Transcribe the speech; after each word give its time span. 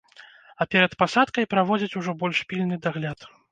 А 0.63 0.65
перад 0.71 0.95
пасадкай 1.03 1.45
праводзяць 1.53 1.97
ужо 2.01 2.17
больш 2.25 2.43
пільны 2.49 2.83
дагляд. 2.89 3.33